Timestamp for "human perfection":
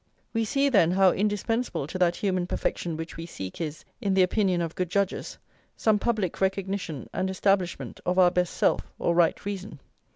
2.15-2.97